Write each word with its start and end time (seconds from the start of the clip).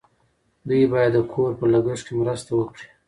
دوی 0.67 0.83
باید 0.91 1.11
د 1.15 1.19
کور 1.31 1.51
په 1.59 1.65
لګښت 1.73 2.03
کې 2.07 2.13
مرسته 2.21 2.49
وکړي. 2.55 2.85